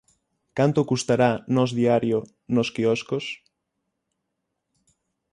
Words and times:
Canto 0.57 0.87
custará 0.91 1.31
Nós 1.55 1.71
Diario 1.79 2.19
nos 2.55 2.67
quioscos? 2.75 3.25